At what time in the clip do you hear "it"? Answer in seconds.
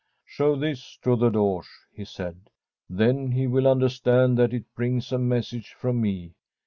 4.51-4.65